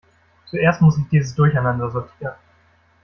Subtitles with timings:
[0.47, 2.33] Zuerst muss ich dieses Durcheinander sortieren.